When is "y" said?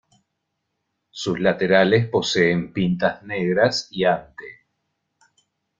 3.91-4.05